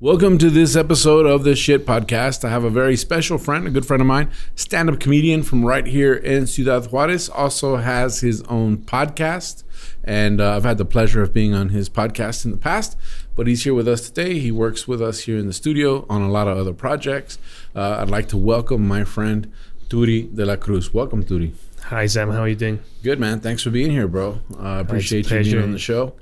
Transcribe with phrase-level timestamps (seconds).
[0.00, 2.44] Welcome to this episode of the Shit Podcast.
[2.44, 5.66] I have a very special friend, a good friend of mine, stand up comedian from
[5.66, 9.64] right here in Ciudad Juarez, also has his own podcast.
[10.04, 12.96] And uh, I've had the pleasure of being on his podcast in the past,
[13.34, 14.38] but he's here with us today.
[14.38, 17.36] He works with us here in the studio on a lot of other projects.
[17.74, 19.52] Uh, I'd like to welcome my friend,
[19.88, 20.94] Turi de la Cruz.
[20.94, 21.54] Welcome, Turi.
[21.86, 22.78] Hi Sam, how are you doing?
[23.02, 23.40] Good, man.
[23.40, 24.42] Thanks for being here, bro.
[24.60, 26.14] I uh, appreciate you being on the show.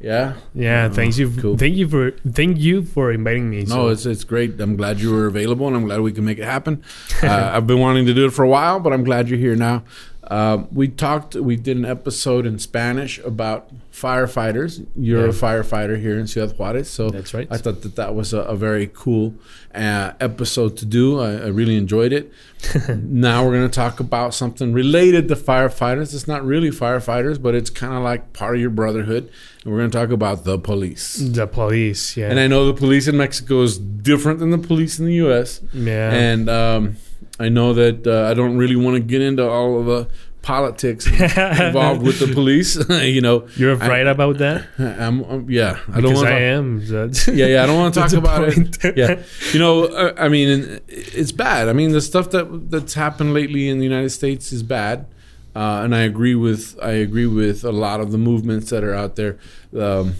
[0.00, 0.34] Yeah.
[0.54, 1.30] Yeah, Uh, thanks you.
[1.40, 1.56] cool.
[1.56, 3.60] Thank you for thank you for inviting me.
[3.64, 4.60] No, So, it's it's great.
[4.60, 6.82] I'm glad you were available, and I'm glad we can make it happen.
[7.22, 9.56] Uh, I've been wanting to do it for a while, but I'm glad you're here
[9.56, 9.82] now.
[10.26, 11.34] Uh, we talked.
[11.34, 14.86] We did an episode in Spanish about firefighters.
[14.96, 17.48] You're a firefighter here in Ciudad Juarez, so That's right.
[17.50, 19.34] I thought that that was a, a very cool
[19.74, 21.20] uh, episode to do.
[21.20, 22.32] I, I really enjoyed it.
[22.98, 26.12] now we're going to talk about something related to firefighters.
[26.14, 29.30] It's not really firefighters, but it's kind of like part of your brotherhood.
[29.64, 31.16] And we're going to talk about the police.
[31.16, 34.98] the police, yeah, And I know the police in Mexico is different than the police
[34.98, 35.60] in the U.S.
[35.72, 36.96] yeah, And um,
[37.38, 40.08] I know that uh, I don't really want to get into all of the
[40.42, 42.76] politics involved with the police.
[43.02, 44.66] you know, You're afraid about that?
[44.78, 46.80] I'm, I'm- yeah, I don't want I am.
[46.80, 47.06] Yeah,
[47.46, 48.84] yeah, I don't want to talk about point.
[48.84, 48.96] it.
[48.96, 51.68] Yeah, you know, uh, I mean, it's bad.
[51.68, 55.06] I mean, the stuff that that's happened lately in the United States is bad,
[55.54, 58.94] uh, and I agree with I agree with a lot of the movements that are
[58.94, 59.38] out there,
[59.76, 60.14] um,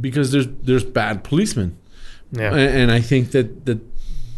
[0.00, 1.78] because there's there's bad policemen.
[2.32, 3.91] yeah, and, and I think that that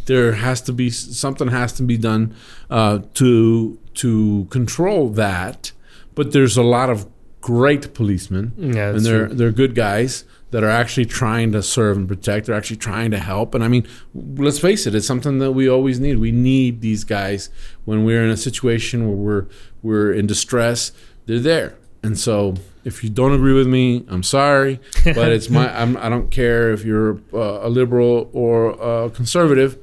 [0.05, 2.35] there has to be something has to be done
[2.69, 5.71] uh, to to control that.
[6.13, 7.07] But there's a lot of
[7.41, 8.89] great policemen, yeah.
[8.89, 9.35] and they're true.
[9.35, 12.45] they're good guys that are actually trying to serve and protect.
[12.45, 13.53] They're actually trying to help.
[13.53, 16.17] And I mean, let's face it, it's something that we always need.
[16.17, 17.49] We need these guys
[17.83, 19.47] when we're in a situation where we're
[19.83, 20.91] we're in distress.
[21.25, 21.77] They're there.
[22.03, 25.75] And so, if you don't agree with me, I'm sorry, but it's my.
[25.81, 29.77] I'm, I don't care if you're uh, a liberal or a conservative.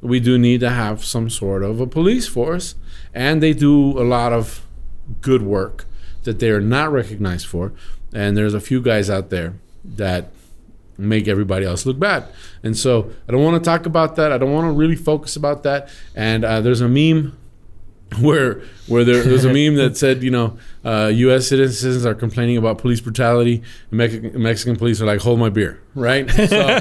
[0.00, 2.74] We do need to have some sort of a police force,
[3.12, 4.66] and they do a lot of
[5.20, 5.86] good work
[6.24, 7.72] that they are not recognized for.
[8.12, 9.54] And there's a few guys out there
[9.84, 10.30] that
[10.98, 12.24] make everybody else look bad.
[12.62, 14.32] And so I don't want to talk about that.
[14.32, 15.88] I don't want to really focus about that.
[16.14, 17.38] And uh, there's a meme
[18.20, 21.46] where where there, there's a meme that said, you know, uh, U.S.
[21.46, 23.62] citizens are complaining about police brutality.
[23.90, 26.28] Mexican, Mexican police are like, hold my beer, right?
[26.48, 26.78] So,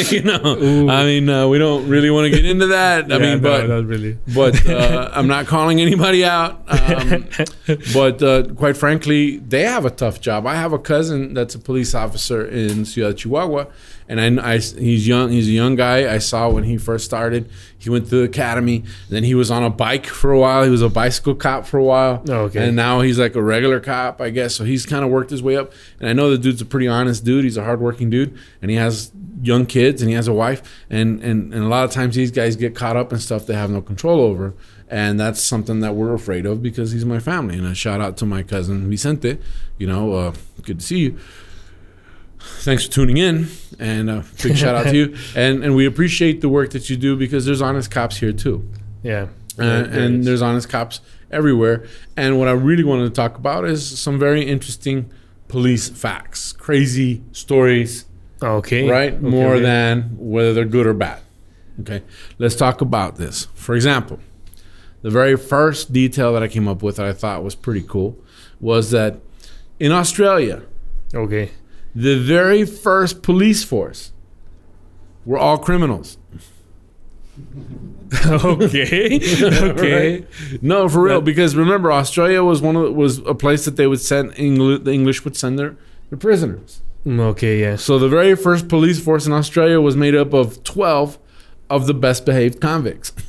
[0.10, 0.88] you know, Ooh.
[0.88, 3.12] I mean, uh, we don't really want to get into that.
[3.12, 4.18] I Yeah, mean, no, but really.
[4.34, 6.62] but uh, I'm not calling anybody out.
[6.66, 7.26] Um,
[7.92, 10.46] but uh, quite frankly, they have a tough job.
[10.46, 13.66] I have a cousin that's a police officer in Ciudad Chihuahua,
[14.08, 15.30] and I, I- he's young.
[15.30, 16.12] He's a young guy.
[16.12, 17.50] I saw when he first started.
[17.78, 18.84] He went to the academy.
[19.10, 20.64] Then he was on a bike for a while.
[20.64, 22.22] He was a bicycle cop for a while.
[22.28, 22.66] Oh, okay.
[22.66, 24.54] And now he's like a regular cop, I guess.
[24.54, 25.70] So he's kind of worked his way up.
[26.00, 27.44] And I know the dude's a pretty honest dude.
[27.44, 30.62] He's a hardworking dude, and he has young kids and he has a wife.
[30.90, 33.54] And and and a lot of times these guys get caught up in stuff they
[33.54, 34.54] have no control over.
[34.88, 37.56] And that's something that we're afraid of because he's my family.
[37.56, 39.38] And a shout out to my cousin Vicente.
[39.78, 40.32] You know, uh,
[40.62, 41.18] good to see you.
[42.38, 43.48] Thanks for tuning in,
[43.78, 45.16] and uh, big shout out to you.
[45.34, 48.68] And and we appreciate the work that you do because there's honest cops here too
[49.02, 49.28] Yeah,
[49.58, 51.00] uh, and there's honest cops
[51.30, 51.86] everywhere.
[52.16, 55.10] And what I really wanted to talk about is some very interesting
[55.54, 58.06] police facts, crazy stories,
[58.42, 59.12] okay, right?
[59.12, 61.20] Okay, More than whether they're good or bad.
[61.80, 62.02] Okay,
[62.40, 63.46] let's talk about this.
[63.54, 64.18] For example,
[65.02, 68.18] the very first detail that I came up with that I thought was pretty cool
[68.58, 69.20] was that
[69.78, 70.62] in Australia,
[71.14, 71.52] okay.
[71.94, 74.10] the very first police force
[75.24, 76.18] were all criminals.
[78.26, 80.16] okay, okay.
[80.18, 80.62] Right?
[80.62, 81.20] No, for real.
[81.20, 84.32] That- because remember, Australia was one of the, was a place that they would send
[84.38, 84.80] English.
[84.84, 85.76] The English would send their,
[86.10, 86.80] their prisoners.
[87.06, 87.76] Mm, Okay, yeah.
[87.76, 91.18] So the very first police force in Australia was made up of twelve
[91.68, 93.12] of the best behaved convicts.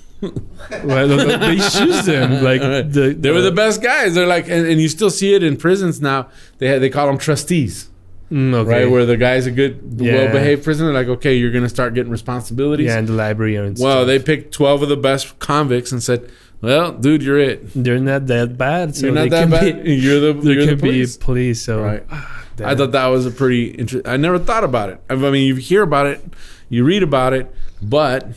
[0.83, 4.15] Well, they choose them like the, They were the best guys.
[4.15, 6.29] They're like, and, and you still see it in prisons now.
[6.57, 7.89] They had, they call them trustees,
[8.31, 8.69] Mm, okay.
[8.83, 8.91] right?
[8.91, 10.15] Where the guy's a good, Yeah.
[10.15, 10.91] well behaved prisoner.
[10.91, 12.87] Like, okay, you're gonna start getting responsibilities.
[12.87, 14.07] yeah, and the library and Well, stuff.
[14.07, 16.29] they picked twelve of the best convicts and said,
[16.61, 17.69] "Well, dude, you're it.
[17.75, 18.95] they're not that bad.
[18.95, 19.83] So you're not that bad.
[19.83, 21.61] Be, you're the there the be police." police.
[21.61, 22.03] So Right.
[22.11, 24.11] ah, I thought that was a pretty interesting.
[24.11, 24.99] I never thought about it.
[25.09, 26.23] I mean, you hear about it,
[26.69, 28.29] you read about it, but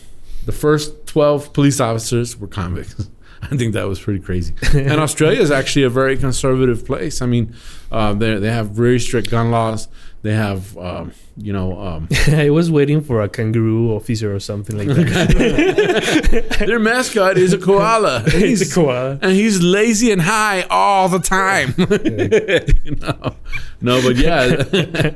[0.44, 3.08] the first twelve police officers were convicts.
[3.50, 4.54] I think that was pretty crazy.
[4.74, 7.22] and Australia is actually a very conservative place.
[7.22, 7.54] I mean,
[7.92, 9.88] uh, they they have very strict gun laws.
[10.22, 14.76] They have, um, you know, um, I was waiting for a kangaroo officer or something
[14.76, 16.64] like that.
[16.66, 18.28] their mascot is a koala.
[18.28, 19.18] He's- a koala.
[19.22, 21.74] and he's lazy and high all the time.
[21.78, 23.36] you know?
[23.80, 25.12] No, but yeah,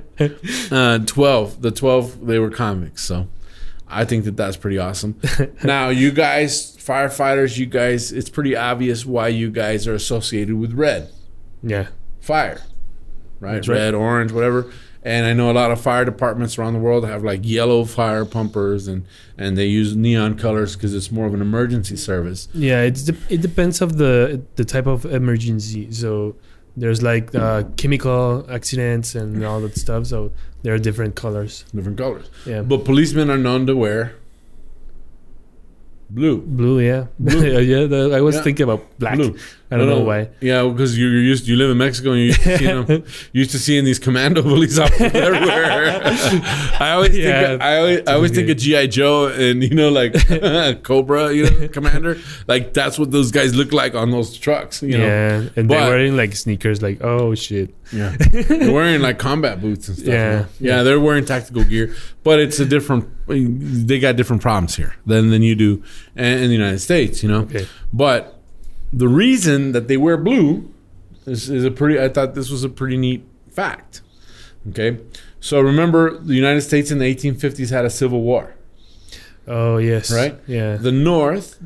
[0.70, 1.60] uh, twelve.
[1.62, 3.26] The twelve they were convicts, so
[3.88, 5.20] I think that that's pretty awesome.
[5.64, 10.73] now, you guys, firefighters, you guys, it's pretty obvious why you guys are associated with
[10.73, 11.08] red
[11.62, 11.87] Yeah.
[12.20, 12.61] fire,
[13.40, 13.55] right?
[13.55, 13.76] That's right.
[13.76, 14.70] Red, orange, whatever.
[15.05, 18.25] And I know a lot of fire departments around the world have like yellow fire
[18.25, 19.05] pumpers, and
[19.37, 22.46] and they use neon colors because it's more of an emergency service.
[22.55, 25.90] Yeah, it's de- it depends of the the type of emergency.
[25.90, 26.37] So
[26.76, 30.06] there's like uh, chemical accidents and all that stuff.
[30.06, 30.31] So
[30.62, 31.64] there are different colors.
[31.75, 32.31] different colors.
[32.46, 34.14] Yeah, But policemen are known to wear
[36.12, 36.36] blue.
[36.44, 36.80] blue.
[36.80, 37.40] Yeah, Blue.
[37.72, 38.16] yeah.
[38.16, 38.42] I was Yeah.
[38.42, 39.16] thinking about black.
[39.16, 39.32] Blue.
[39.72, 40.04] I don't No, know no.
[40.06, 40.28] why.
[40.40, 41.48] Yeah, because you're used.
[41.48, 43.04] You live in Mexico, and you used to see them.
[43.32, 46.00] used to seeing these commando police officers everywhere.
[46.78, 47.62] I always Yeah, think.
[47.62, 50.12] I always, I always think of GI Joe, and you know, like
[50.82, 52.19] Cobra, you know, Commander.
[52.46, 54.82] Like that's what those guys look like on those trucks.
[54.82, 56.82] You know, yeah, and But- they're wearing like sneakers.
[56.82, 57.74] Like oh shit.
[57.92, 60.08] Yeah, they're wearing like combat boots and stuff.
[60.08, 60.46] Yeah.
[60.60, 63.08] Yeah, yeah, they're wearing tactical gear, but it's a different.
[63.26, 65.82] They got different problems here than than you do
[66.16, 67.22] in in the United States.
[67.22, 67.66] You know, Okay.
[67.92, 68.41] but
[68.92, 70.70] the reason that they wear blue
[71.26, 72.00] is, is a pretty.
[72.00, 74.02] I thought this was a pretty neat fact.
[74.70, 74.98] Okay,
[75.40, 78.54] so remember the United States in the 1850s had a civil war.
[79.48, 80.12] Oh yes.
[80.12, 80.38] Right?
[80.46, 80.76] Yeah.
[80.76, 81.58] The North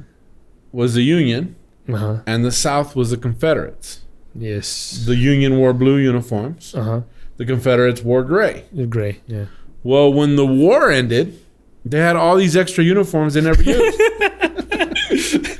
[0.72, 1.56] was the Union,
[1.88, 2.16] Uh huh.
[2.26, 4.00] and the South was the Confederates.
[4.34, 5.04] Yes.
[5.06, 6.74] The Union wore blue uniforms.
[6.74, 7.00] Uh huh.
[7.36, 8.64] The Confederates wore gray.
[8.88, 9.20] Gray.
[9.26, 9.46] Yeah.
[9.82, 11.38] Well, when the war ended,
[11.84, 14.00] they had all these extra uniforms they never used.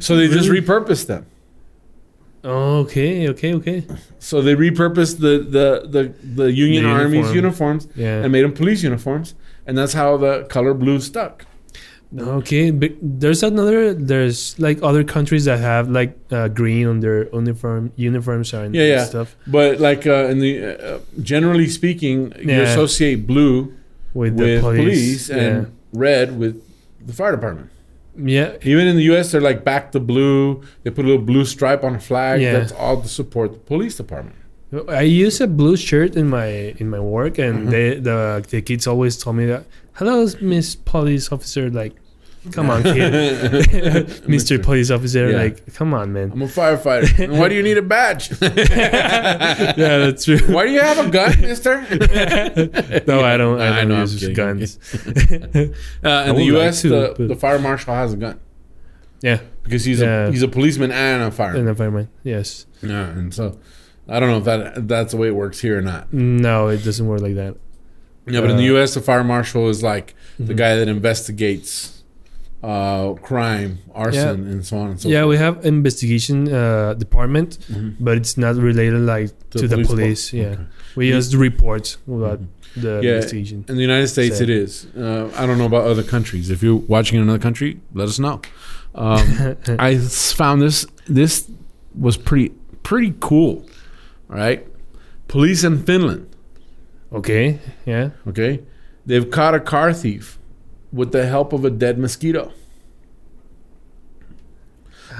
[0.00, 1.26] so they just repurposed them.
[2.44, 3.28] Okay.
[3.30, 3.54] Okay.
[3.54, 3.84] Okay.
[4.18, 6.02] So they repurposed the the the,
[6.42, 7.36] the Union The Army's uniform.
[7.36, 8.22] uniforms Yeah.
[8.22, 9.34] and made them police uniforms,
[9.66, 11.46] and that's how the color blue stuck.
[12.16, 13.92] Okay, but there's another.
[13.92, 18.84] There's like other countries that have like uh, green on their uniform uniforms and Yeah,
[18.86, 19.04] yeah.
[19.04, 23.74] stuff But like uh, in the uh, generally speaking, you associate blue
[24.12, 25.30] with the with police, police.
[25.30, 26.62] and red with
[27.04, 27.70] the fire department.
[28.16, 30.62] Yeah, Even in the U.S., they're like back to blue.
[30.82, 32.40] They put a little blue stripe on a flag.
[32.40, 32.52] Yeah.
[32.58, 34.36] That's all to support the police department.
[34.88, 37.70] I use a blue shirt in my in my work, and Mhm.
[37.70, 39.64] they the the kids always told me that.
[39.92, 41.70] Hello, Miss Police Officer.
[41.70, 41.92] Like,
[42.52, 45.30] come on, kid, Mister Police Officer.
[45.30, 45.36] Yeah.
[45.38, 46.30] Like, come on, man.
[46.32, 47.38] I'm a firefighter.
[47.38, 48.30] Why do you need a badge?
[48.42, 50.38] yeah, that's true.
[50.52, 51.80] Why do you have a gun, mister?
[53.06, 53.60] no, I don't.
[53.60, 54.78] I I don't know, I'm use kidding, guns.
[55.06, 55.72] Uh, in would
[56.04, 58.40] the like U.S., to, the, but- the fire marshal has a gun
[59.20, 60.26] yeah, because he's Yeah.
[60.26, 61.60] a he's a policeman and a fireman.
[61.62, 62.66] and a fireman, Yes.
[62.82, 63.58] Yeah, and so
[64.06, 66.12] I don't know if that that's the way it works here or not.
[66.12, 67.56] No, it doesn't work like that.
[68.26, 70.56] Yeah, but in the Uh, U.S., the fire marshal is like the Mhm.
[70.58, 72.03] guy that investigates
[72.70, 75.30] uh, crime, arson, and so on and so yeah, forth.
[75.32, 77.96] we have investigation uh, department, Mhm.
[78.06, 80.22] but it's not related like To to, the the police police.
[80.30, 80.58] department.
[80.58, 80.96] Yeah, Okay.
[80.98, 82.82] we You- just report about Mhm.
[82.84, 83.10] the Yeah.
[83.14, 83.58] investigation.
[83.70, 84.86] In the United States, So- it is.
[84.96, 86.44] Uh, I don't know about other countries.
[86.54, 87.70] If you're watching in another country,
[88.00, 88.36] let us know.
[88.94, 89.24] Um,
[89.88, 89.90] I
[90.42, 90.86] found this.
[91.20, 91.34] This
[92.06, 92.48] was pretty
[92.90, 93.54] pretty cool.
[94.30, 94.60] All right,
[95.28, 96.22] police in Finland.
[97.12, 98.10] okay, yeah.
[98.30, 98.60] Okay,
[99.06, 100.38] they've caught a car thief
[100.94, 102.52] with the help of a dead mosquito.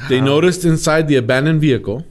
[0.08, 2.06] They noticed inside the abandoned vehicle.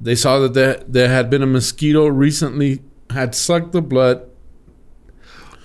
[0.00, 4.26] They saw that there, there had been a mosquito recently had sucked the blood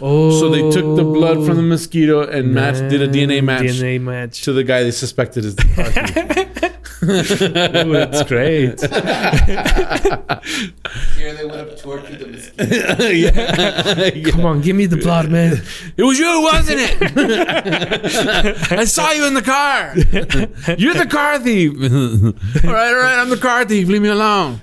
[0.01, 3.43] Oh, So they took the blood from the oh, mosquito and matched, did a DNA
[3.43, 4.43] match DNA match.
[4.43, 6.48] to the guy they suspected as the
[7.09, 7.41] car thief.
[7.75, 8.79] oh, that's great.
[11.17, 13.03] Here they would have tortured the mosquito.
[13.09, 14.11] yeah.
[14.13, 14.23] Yeah.
[14.31, 15.61] Come on, give me the blood, man.
[15.97, 18.71] It was you, wasn't it?
[18.71, 19.95] I saw you in the car.
[20.77, 21.73] You're the car thief.
[21.73, 23.87] all right, all right, I'm the car thief.
[23.87, 24.61] Leave me alone.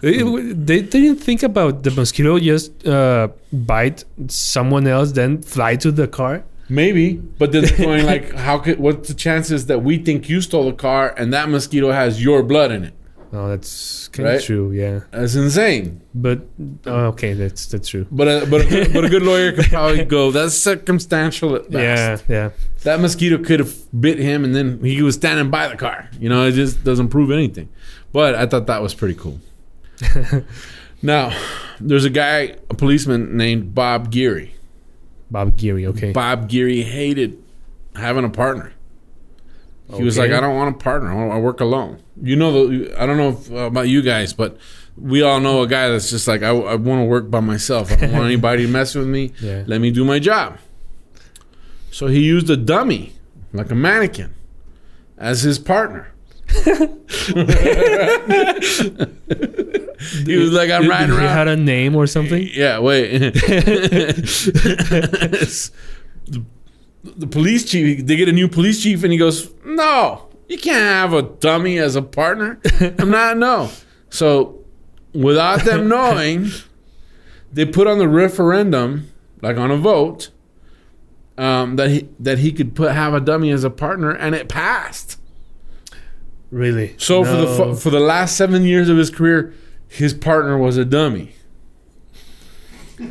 [0.00, 5.90] They, they didn't think about the mosquito just uh, bite someone else, then fly to
[5.90, 6.44] the car.
[6.68, 8.78] Maybe, but then they're going like, how could?
[8.78, 12.42] What's the chances that we think you stole the car and that mosquito has your
[12.42, 12.94] blood in it?
[13.30, 14.36] Oh, that's kind Right?
[14.38, 14.70] of true.
[14.72, 16.00] Yeah, That's insane.
[16.14, 16.46] but
[16.86, 18.06] oh, okay, that's that's true.
[18.10, 20.30] But a, but a, good- but a good lawyer could probably go.
[20.30, 22.24] That's circumstantial at best.
[22.28, 22.50] Yeah, yeah.
[22.84, 26.08] That mosquito could have bit him, and then he was standing by the car.
[26.18, 27.68] You know, it just doesn't prove anything.
[28.12, 29.38] But I thought that was pretty cool.
[31.02, 31.38] now,
[31.80, 34.54] there's a guy, a policeman named Bob Geary.
[35.30, 35.86] Bob Geary.
[35.86, 36.12] Okay.
[36.12, 37.42] Bob Geary hated
[37.94, 38.72] having a partner.
[39.94, 41.10] He was like, I don't want a partner.
[41.32, 42.02] I, work alone.
[42.20, 44.58] You know, the, I don't know if, uh, about you guys, but
[44.98, 47.90] we all know a guy that's just like, I, I want to work by myself.
[47.90, 49.32] I don't want anybody to mess with me.
[49.40, 49.64] Yeah.
[49.66, 50.58] Let me do my job.
[51.90, 53.14] So he used a dummy,
[53.54, 54.34] like a mannequin,
[55.16, 56.12] as his partner.
[56.48, 56.64] He
[60.36, 61.28] was like, I'm Did- riding did around.
[61.36, 62.48] had a name or something?
[62.52, 63.18] Yeah, wait.
[63.18, 63.30] the,
[67.04, 70.82] the police chief, they get a new police chief, and he goes, No, you can't
[70.84, 72.60] have a dummy as a partner.
[72.98, 73.70] I'm not, no.
[74.10, 74.64] So,
[75.12, 76.48] without them knowing,
[77.52, 79.10] they put on the referendum,
[79.42, 80.30] like on a vote,
[81.36, 84.48] um, that he that he could put have a dummy as a partner, and it
[84.48, 85.17] passed.
[86.50, 86.94] Really?
[86.98, 89.52] So for the for the last seven years of his career,
[89.88, 91.34] his partner was a dummy.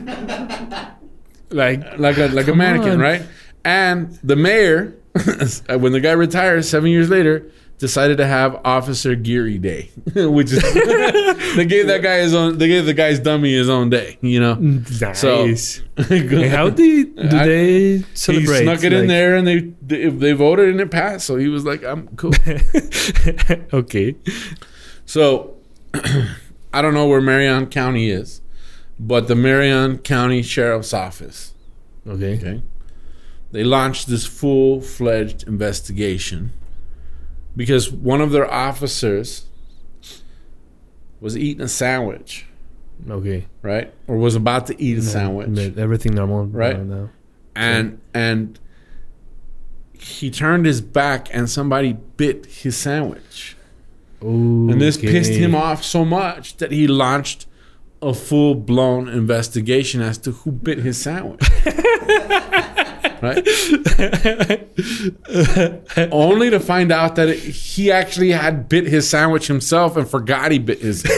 [1.50, 3.00] like like a like a mannequin, on.
[3.00, 3.24] right?
[3.63, 4.96] And the mayor,
[5.70, 7.46] when the guy retires seven years later,
[7.79, 10.62] decided to have Officer Geary Day, which is
[11.55, 12.57] they gave that guy his own.
[12.57, 14.17] They gave the guy's dummy his own day.
[14.22, 15.17] You know, nice.
[15.19, 15.48] So-
[15.98, 17.67] Hey, how do, do I- they
[17.98, 18.63] he celebrate?
[18.63, 21.25] snuck it in there, and they, they they voted and it passed.
[21.25, 22.34] So he was like, "I'm cool."
[23.74, 24.15] okay.
[25.05, 25.55] So
[26.74, 28.41] I don't know where Marion County is,
[29.00, 31.53] but the Marion County Sheriff's Office
[32.07, 32.38] Okay.
[32.38, 32.62] Okay.
[33.51, 36.51] They launched this full fledged investigation
[37.58, 39.46] because one of their officers
[41.20, 42.46] was eating a sandwich,
[43.10, 43.48] Okay.
[43.62, 43.92] right?
[44.08, 45.76] Or was about to eat a sandwich.
[45.78, 46.80] Everything normal Right.
[46.86, 47.10] now.
[47.56, 48.60] And and
[49.94, 53.56] he turned his back and somebody bit his sandwich.
[54.24, 55.12] Ooh, And this okay.
[55.12, 57.48] pissed him off so much that he launched
[58.02, 61.42] a full blown investigation as to who bit his sandwich.
[63.22, 63.48] right?
[66.12, 70.52] Only to find out that it, he actually had bit his sandwich himself and forgot
[70.52, 71.04] he bit his.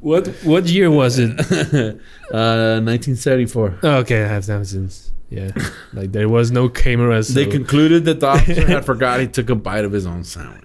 [0.00, 1.30] What what year was it?
[2.32, 3.78] uh, 1974.
[3.82, 5.12] Oh, okay, I have that since.
[5.28, 5.50] Yeah,
[5.92, 7.32] like there was no cameras.
[7.32, 10.64] They concluded that the officer had forgot he took a bite of his own sandwich.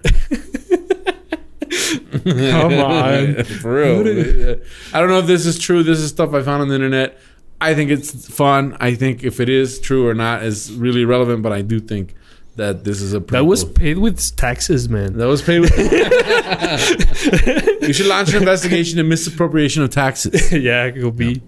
[2.24, 3.44] Come on.
[3.44, 4.56] For real.
[4.92, 5.82] I don't know if this is true.
[5.82, 7.18] This is stuff I found on the internet.
[7.60, 8.76] I think it's fun.
[8.80, 12.14] I think if it is true or not is really relevant, but I do think
[12.56, 15.16] that this is a pretty that was cool- paid with taxes, man.
[15.18, 15.76] that was paid with
[17.82, 20.52] You should launch an investigation of misappropriation of taxes.
[20.52, 21.42] yeah, it could be.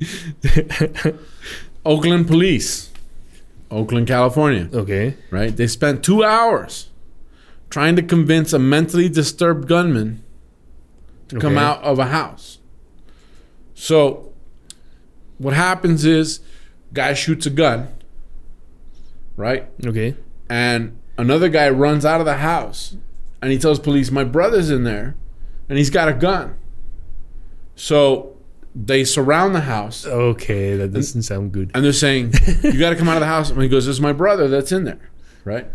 [1.84, 2.90] Oakland police.
[3.70, 4.68] Oakland, California.
[4.72, 5.14] Okay.
[5.30, 5.54] right?
[5.56, 6.88] They spent two hours
[7.70, 10.22] trying to convince a mentally disturbed gunman
[11.28, 12.58] to come out of a house.
[13.74, 14.32] So,
[15.38, 16.40] what happens is,
[16.92, 17.88] guy shoots a gun,
[19.36, 19.66] right?
[19.86, 20.16] Okay.
[20.48, 22.96] And another guy runs out of the house,
[23.40, 25.14] and he tells police, "My brother's in there,
[25.68, 26.54] and he's got a gun."
[27.76, 28.36] So
[28.74, 31.70] they surround the house, Okay, that doesn't sound good.
[31.74, 32.32] and they're saying,
[32.62, 34.48] "You got to come out of the house." And he goes, "This is my brother
[34.48, 35.10] that's in there,"
[35.44, 35.66] right?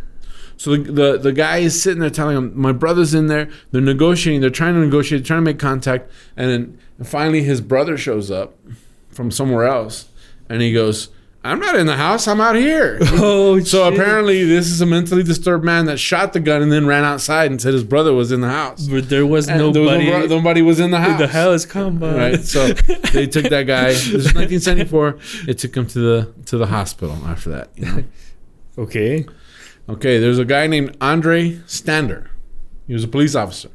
[0.58, 3.82] So the, the the guy is sitting there telling him, "My brother's in there." They're
[3.82, 4.42] negotiating.
[4.42, 5.22] They're trying to negotiate.
[5.22, 8.56] They're trying to make contact, and then finally his brother shows up
[9.10, 10.08] from somewhere else,
[10.50, 11.10] and he goes,
[11.44, 12.28] "I'm not in the house.
[12.28, 13.94] I'm out here." Oh, So shit.
[14.00, 17.52] apparently, this is a mentally disturbed man that shot the gun and then ran outside
[17.52, 18.88] and said his brother was in the house.
[18.88, 20.10] but there was And there was nobody.
[20.10, 21.20] no nobody was in the house.
[21.20, 22.16] the house, come on.
[22.16, 22.40] Right.
[22.42, 22.68] So
[23.14, 23.88] they took that guy.
[23.90, 25.18] This is 1974.
[25.48, 27.70] It took him to the to the hospital after that.
[27.76, 28.04] you know?
[28.78, 29.26] Okay.
[29.90, 30.18] Okay.
[30.20, 32.30] There's a guy named Andre Stander.
[32.88, 33.70] He was a police officer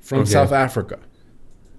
[0.00, 0.30] from Okay.
[0.30, 0.98] South Africa.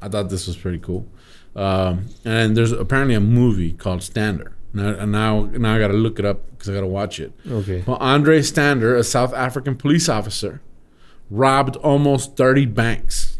[0.01, 1.07] I thought this was pretty cool.
[1.55, 4.53] Um, and there's apparently a movie called Stander.
[4.73, 7.19] Now, and now, now I got to look it up because I got to watch
[7.19, 7.31] it.
[7.49, 7.83] Okay.
[7.87, 10.61] Well, Andre Stander, a South African police officer,
[11.31, 13.39] robbed almost 30 banks.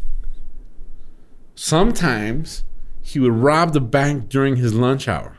[1.54, 2.64] Sometimes
[3.02, 5.36] he would rob the bank during his lunch hour.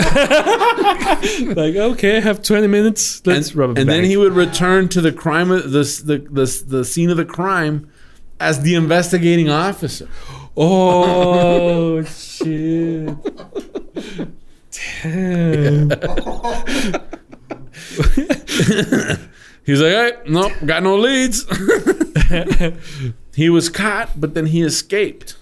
[1.54, 3.24] like, okay, I have 20 minutes.
[3.26, 6.64] Let's and rub it and then he would return to the crime, the, the, the,
[6.66, 7.90] the scene of the crime
[8.38, 10.08] as the investigating officer.
[10.56, 13.16] Oh, shit.
[15.02, 15.90] Damn.
[19.64, 21.46] He's like, hey, nope, got no leads.
[23.34, 25.36] he was caught, but then he escaped.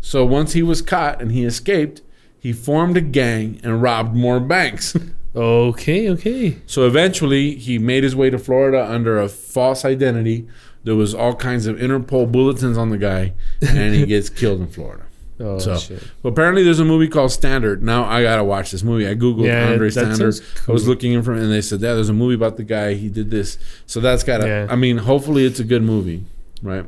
[0.00, 2.02] So once he was caught and he escaped,
[2.46, 4.96] he formed a gang and robbed more banks.
[5.36, 6.56] Okay, okay.
[6.64, 10.48] So eventually, he made his way to Florida under a false identity.
[10.84, 14.68] There was all kinds of Interpol bulletins on the guy, and he gets killed in
[14.68, 15.04] Florida.
[15.38, 16.02] Oh So- shit.
[16.22, 17.76] But apparently, there's a movie called Stander.
[17.76, 19.06] Now I gotta watch this movie.
[19.06, 20.32] I googled Yeah, Andre Stander.
[20.32, 22.64] sounds I was looking in front, and they said, "Yeah, there's a movie about the
[22.64, 22.94] guy.
[22.94, 24.46] He did this." So that's gotta.
[24.46, 24.66] Yeah.
[24.70, 26.24] I mean, hopefully, it's a good movie,
[26.62, 26.86] right?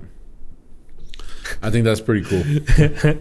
[1.62, 2.43] I think that's pretty cool.
[2.73, 3.21] Come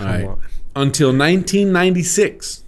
[0.00, 0.24] All right.
[0.26, 0.40] on.
[0.78, 2.62] Until 1996.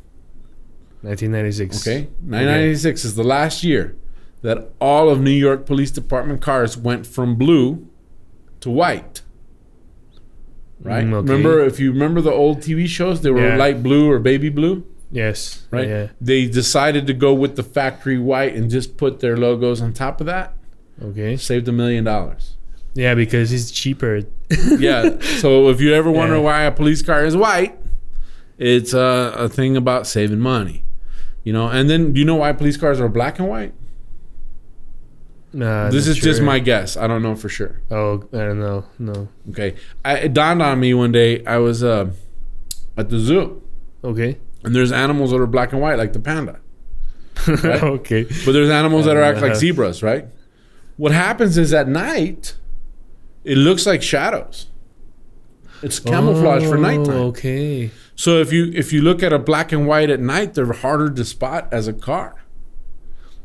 [1.03, 1.87] 1996.
[1.87, 3.97] Okay, 1996 is the last year
[4.43, 7.87] that all of New York Police Department cars went from blue
[8.61, 9.23] to white.
[10.83, 11.05] Right?
[11.05, 11.29] Mm, okay.
[11.33, 13.57] Remember, if you remember the old TV shows, they were Yeah.
[13.57, 14.85] light blue or baby blue.
[15.13, 15.67] Yes.
[15.71, 15.89] Right?
[15.89, 16.07] Yeah.
[16.21, 20.21] They decided to go with the factory white and just put their logos on top
[20.21, 20.55] of that.
[21.03, 21.37] Okay.
[21.37, 22.57] Saved a million dollars.
[22.95, 24.23] Yeah, because it's cheaper.
[24.79, 25.19] Yeah.
[25.39, 26.43] so if you ever wonder Yeah.
[26.43, 27.77] why a police car is white,
[28.61, 30.85] it's a, a thing about saving money.
[31.43, 33.73] You know, and then do you know why police cars are black and white?
[35.53, 36.97] Nah, this is just my guess.
[36.97, 37.81] I don't know for sure.
[37.91, 38.85] Oh, I don't know.
[39.01, 39.29] No.
[39.51, 39.75] Okay.
[40.05, 41.45] I, it dawned on me one day.
[41.45, 42.11] I was uh,
[42.97, 43.61] at the zoo,
[44.05, 44.39] Okay.
[44.63, 46.61] and there's animals that are black and white, like the panda.
[47.65, 47.83] Right?
[47.83, 48.25] okay.
[48.45, 49.59] But there's animals that are act like Uh-huh.
[49.61, 50.27] zebras, right?
[50.99, 52.55] What happens is at night,
[53.43, 54.67] it looks like shadows.
[55.83, 57.17] It's camouflage for Oh, nighttime.
[57.31, 57.91] Okay.
[58.17, 61.11] So if you if you look at a black and white at night, they're harder
[61.11, 62.35] to spot as a car.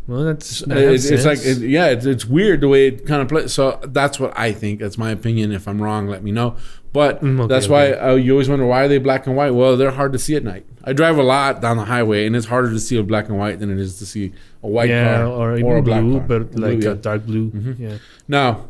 [0.07, 3.21] Well, that's that It's, it's like it, yeah, it's, it's weird the way it kind
[3.23, 3.53] of plays.
[3.53, 4.79] So that's what I think.
[4.79, 5.51] That's my opinion.
[5.51, 6.57] If I'm wrong, let me know.
[6.93, 9.51] But Mm, okay, that's why uh, you always wonder why are they black and white.
[9.51, 10.65] Well, they're hard to see at night.
[10.83, 13.37] I drive a lot down the highway, and it's harder to see a black and
[13.39, 16.19] white than it is to see a white yeah, car or even a black blue,
[16.19, 16.27] car.
[16.27, 16.91] but Blue, like yeah.
[16.91, 17.49] a dark blue.
[17.49, 17.79] Mhm.
[17.79, 17.97] Yeah.
[18.27, 18.67] Now,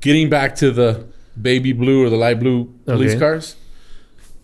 [0.00, 1.06] getting back to the
[1.42, 3.20] baby blue or the light blue police Okay.
[3.20, 3.56] cars,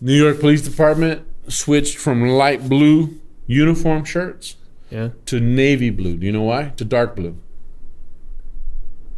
[0.01, 4.55] New York Police Department switched from light blue uniform shirts
[4.89, 5.09] Yeah.
[5.25, 6.17] to navy blue.
[6.17, 6.71] Do you know why?
[6.77, 7.35] To dark blue.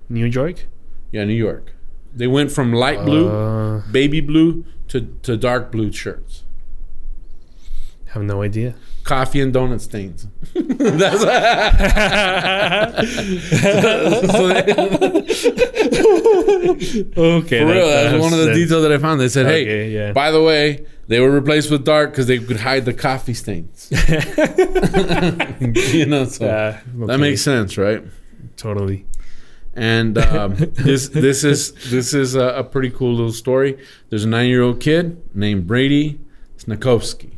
[0.10, 0.65] New York.
[1.12, 1.74] Yeah, New York.
[2.15, 6.43] They went from light blue, Uh, baby blue, to, to dark blue shirts.
[8.12, 8.74] have no idea.
[9.08, 10.27] Coffee and donut stains.
[10.53, 11.24] That's
[16.27, 17.60] okay.
[17.60, 19.20] For real, that's one of the details that I found.
[19.22, 20.12] They said, "Hey, Okay, yeah.
[20.12, 23.88] by the way, they were replaced with dark because they could hide the coffee stains."
[25.94, 28.03] you know, so Yeah, that makes sense, right?
[28.58, 29.05] totally.
[29.75, 33.77] And um, this this is this is a, a pretty cool little story.
[34.10, 36.20] There's a nine year old kid named Brady
[36.58, 37.37] Snakovsky.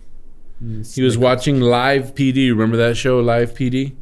[0.93, 2.49] He was watching Live PD.
[2.49, 3.95] Remember that show, Live PD?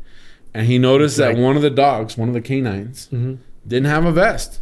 [0.54, 3.36] And he noticed that one of the dogs, one of the canines, hmm
[3.68, 4.62] didn't have a vest.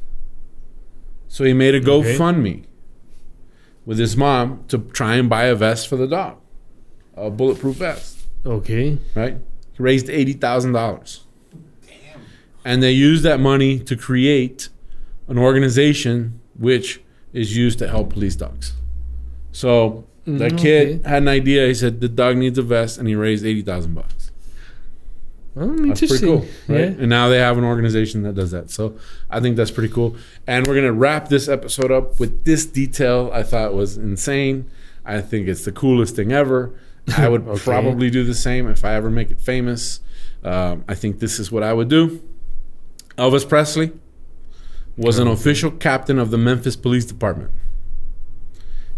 [1.27, 2.17] So he made a Okay.
[2.17, 2.63] GoFundMe
[3.85, 6.37] with his mom to try and buy a vest for the dog,
[7.15, 8.97] a bulletproof vest, Okay.
[9.13, 9.37] right?
[9.73, 11.23] He raised eighty thousand dollars,
[11.85, 12.19] Damn.
[12.65, 14.69] and they used that money to create
[15.27, 16.99] an organization which
[17.31, 18.73] is used to help police dogs.
[19.51, 21.09] So that Mm, kid okay.
[21.09, 21.67] had an idea.
[21.67, 24.31] He said the dog needs a vest, and he raised eighty thousand bucks.
[25.57, 26.79] Oh, That's pretty cool, right?
[26.79, 26.85] Yeah.
[26.99, 28.69] And now they have an organization that does that.
[28.69, 28.97] So
[29.29, 30.17] I think that's pretty cool.
[30.45, 33.29] And we're gonna wrap this episode up with this detail.
[33.33, 34.69] I thought was insane.
[35.05, 36.73] I think it's the coolest thing ever.
[37.17, 37.61] I would Okay.
[37.63, 40.01] probably do the same if I ever make it famous.
[40.43, 42.21] Um, I think this is what I would do.
[43.17, 43.93] Elvis Presley
[44.97, 47.51] was an official captain of the Memphis Police Department,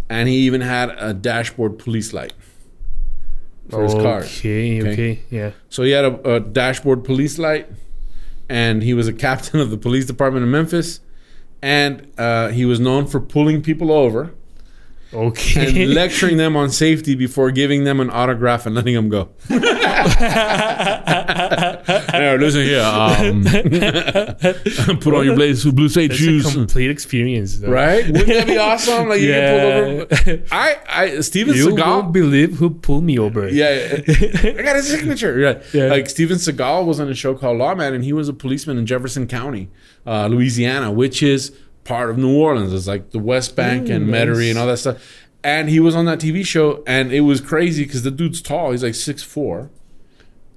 [0.10, 2.34] and he even had a dashboard police light
[3.70, 4.20] for his car.
[4.22, 4.92] Okay, Okay.
[4.94, 5.52] okay, yeah.
[5.70, 7.68] So he had a, a dashboard police light,
[8.50, 11.02] and he was a captain of the police department in Memphis,
[11.62, 14.34] and uh, he was known for pulling people over
[15.14, 15.84] Okay.
[15.84, 19.30] and lecturing them on safety before giving them an autograph and letting them go.
[22.12, 22.82] Here, listen here.
[22.82, 23.44] Um,
[25.00, 26.52] put on your blue, blue suede shoes.
[26.54, 27.70] complete experience, though.
[27.70, 28.06] Right?
[28.06, 29.10] Wouldn't that be awesome?
[29.10, 30.44] Like you get pulled over.
[30.52, 31.86] I, I, Steven you Seagal.
[31.86, 33.48] won't believe who pulled me over.
[33.48, 35.40] Yeah, I got his signature.
[35.40, 35.62] Yeah.
[35.74, 35.86] Yeah.
[35.90, 38.86] like Steven Seagal was on a show called Lawman, and he was a policeman in
[38.86, 39.70] Jefferson County,
[40.06, 41.52] uh, Louisiana, which is
[41.88, 42.74] part of New Orleans.
[42.74, 44.50] It's like the West Bank Ooh, and Metairie nice.
[44.50, 45.02] and all that stuff.
[45.44, 48.72] And he was on that TV show, and it was crazy because the dude's tall.
[48.72, 49.70] He's like six four,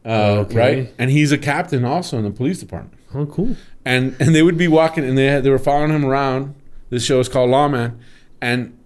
[0.05, 0.57] uh, Okay.
[0.57, 0.95] right?
[0.99, 3.57] And he's a captain also in the police department Oh, cool.
[3.85, 6.55] and and they would be walking and they had, they were following him around.
[6.89, 7.99] This show is called Lawman,
[8.41, 8.77] and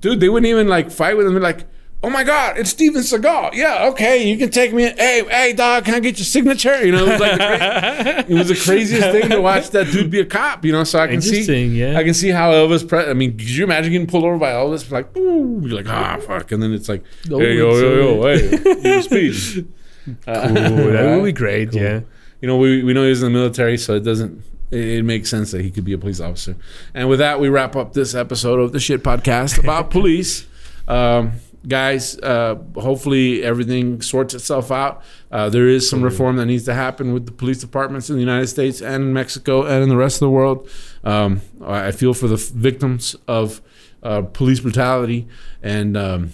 [0.00, 1.32] dude, they wouldn't even like fight with him.
[1.34, 1.64] They're like,
[2.04, 3.54] "Oh my God, it's Steven Seagal!
[3.54, 4.82] Yeah, okay, you can take me.
[4.84, 8.24] Hey, hey, dog, can I get your signature?" You know, it was like the, cra-
[8.28, 10.64] it was the craziest thing to watch that dude be a cop.
[10.64, 11.98] You know, so I can see, yeah.
[11.98, 12.86] I can see how Elvis.
[12.88, 14.90] Pre- I mean, could you imagine getting pulled over by Elvis?
[14.90, 18.36] Like, ooh, you're like, ah, fuck, and then it's like, Oh, hey, yo, yo, yo,
[18.82, 19.68] hey, speed.
[20.26, 20.92] Uh, Cool.
[20.92, 21.70] that would be great.
[21.72, 21.80] Cool.
[21.80, 22.00] Yeah.
[22.42, 25.02] You know, we, we know he was in the military, so it doesn't it, it
[25.02, 26.56] makes sense that he could be a police officer.
[26.92, 30.46] And with that, we wrap up this episode of the Shit Podcast about police.
[30.86, 31.32] Um,
[31.66, 35.02] guys, uh, hopefully everything sorts itself out.
[35.30, 38.20] Uh, there is some reform that needs to happen with the police departments in the
[38.20, 40.68] United States and in Mexico and in the rest of the world.
[41.02, 43.60] Um, I feel for the victims of
[44.02, 45.26] uh, police brutality
[45.62, 45.96] and.
[45.96, 46.32] Um,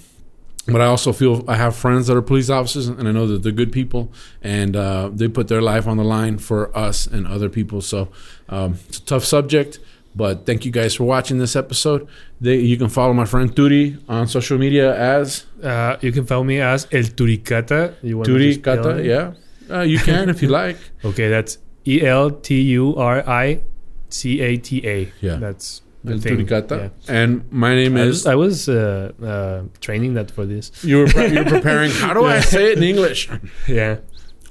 [0.66, 3.42] but I also feel I have friends that are police officers, and I know that
[3.42, 4.12] they're good people,
[4.42, 7.80] and uh, they put their life on the line for us and other people.
[7.80, 8.08] So
[8.48, 9.80] um, it's a tough subject,
[10.14, 12.08] but thank you guys for watching this episode.
[12.40, 16.44] They, you can follow my friend Turi on social media as Uh, you can follow
[16.44, 17.94] me as El Turicata.
[18.02, 18.98] You want me to Turi spell Kata.
[18.98, 19.06] it?
[19.06, 19.32] Yeah,
[19.76, 20.78] uh, you can if you like.
[21.04, 23.60] Okay, that's E L T U R I
[24.08, 25.12] C A T A.
[25.20, 25.36] Yeah.
[25.36, 26.46] That's the El thing.
[26.46, 26.88] Turi Yeah.
[27.08, 28.08] And my name I is.
[28.08, 30.72] was, I was uh, uh, training that for this.
[30.82, 31.90] You were pre- you were preparing.
[31.92, 33.28] How do I say it in English?
[33.68, 33.98] Yeah.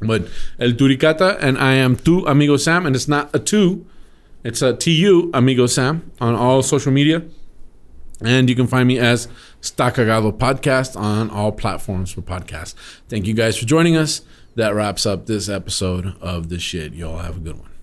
[0.02, 3.86] But El Turicata, and I am Tu Amigo Sam, and it's not a two,
[4.44, 7.24] it's uh, a TU Amigo Sam on all social media.
[8.22, 9.28] And you can find me as
[9.62, 12.76] Está Cagado Podcast on all platforms for podcasts.
[13.08, 14.22] Thank you guys for joining us.
[14.56, 16.94] That wraps up this episode of The Shit.
[16.94, 17.79] Y'all have a good one.